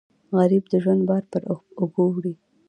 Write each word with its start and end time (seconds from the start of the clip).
غریب 0.37 0.63
د 0.71 0.73
ژوند 0.83 1.01
بار 1.09 1.23
پر 1.31 1.41
اوږو 1.81 2.05
وړي 2.13 2.33